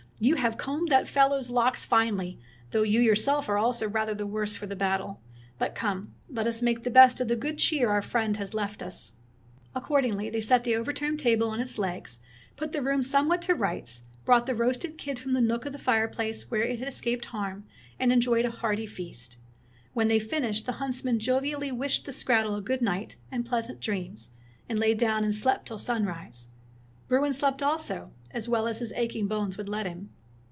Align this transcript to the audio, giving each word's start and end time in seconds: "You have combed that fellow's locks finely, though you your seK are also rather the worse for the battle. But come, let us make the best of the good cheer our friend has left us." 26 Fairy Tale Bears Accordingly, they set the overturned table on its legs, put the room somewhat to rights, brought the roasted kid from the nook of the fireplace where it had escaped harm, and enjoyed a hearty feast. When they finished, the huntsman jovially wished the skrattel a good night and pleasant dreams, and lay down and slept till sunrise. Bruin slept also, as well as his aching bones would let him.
"You 0.31 0.35
have 0.35 0.55
combed 0.55 0.89
that 0.89 1.07
fellow's 1.07 1.49
locks 1.49 1.83
finely, 1.83 2.37
though 2.69 2.83
you 2.83 3.01
your 3.01 3.15
seK 3.15 3.49
are 3.49 3.57
also 3.57 3.89
rather 3.89 4.13
the 4.13 4.27
worse 4.27 4.55
for 4.55 4.67
the 4.67 4.75
battle. 4.75 5.19
But 5.57 5.73
come, 5.73 6.13
let 6.29 6.45
us 6.45 6.61
make 6.61 6.83
the 6.83 6.91
best 6.91 7.19
of 7.19 7.27
the 7.27 7.35
good 7.35 7.57
cheer 7.57 7.89
our 7.89 8.03
friend 8.03 8.37
has 8.37 8.53
left 8.53 8.83
us." 8.83 9.13
26 9.71 9.71
Fairy 9.71 9.71
Tale 9.71 9.71
Bears 9.71 9.83
Accordingly, 9.87 10.29
they 10.29 10.41
set 10.41 10.63
the 10.63 10.75
overturned 10.75 11.19
table 11.19 11.49
on 11.49 11.59
its 11.59 11.79
legs, 11.79 12.19
put 12.55 12.71
the 12.71 12.83
room 12.83 13.01
somewhat 13.01 13.41
to 13.41 13.55
rights, 13.55 14.03
brought 14.23 14.45
the 14.45 14.53
roasted 14.53 14.99
kid 14.99 15.17
from 15.17 15.33
the 15.33 15.41
nook 15.41 15.65
of 15.65 15.73
the 15.73 15.79
fireplace 15.79 16.51
where 16.51 16.65
it 16.65 16.77
had 16.77 16.87
escaped 16.87 17.25
harm, 17.25 17.65
and 17.99 18.13
enjoyed 18.13 18.45
a 18.45 18.51
hearty 18.51 18.85
feast. 18.85 19.37
When 19.95 20.07
they 20.07 20.19
finished, 20.19 20.67
the 20.67 20.73
huntsman 20.73 21.17
jovially 21.17 21.71
wished 21.71 22.05
the 22.05 22.11
skrattel 22.11 22.55
a 22.55 22.61
good 22.61 22.83
night 22.83 23.15
and 23.31 23.43
pleasant 23.43 23.79
dreams, 23.79 24.29
and 24.69 24.77
lay 24.77 24.93
down 24.93 25.23
and 25.23 25.33
slept 25.33 25.65
till 25.67 25.79
sunrise. 25.79 26.49
Bruin 27.07 27.33
slept 27.33 27.63
also, 27.63 28.11
as 28.33 28.47
well 28.47 28.65
as 28.65 28.79
his 28.79 28.93
aching 28.93 29.27
bones 29.27 29.57
would 29.57 29.67
let 29.67 29.85
him. 29.85 30.09